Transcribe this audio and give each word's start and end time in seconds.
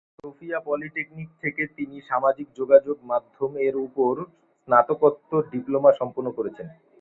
Sophia 0.15 0.59
polytechnic 0.67 1.29
থেকে 1.41 1.63
তিনি 1.77 1.97
সামাজিক 2.09 2.47
যোগাযোগ 2.59 2.97
মাধ্যম 3.11 3.51
এর 3.67 3.75
উপর 3.87 4.13
স্নাতকোত্তর 4.61 5.41
ডিপ্লোমা 5.53 5.91
সম্পন্ন 5.99 6.27
করেছেন। 6.37 6.67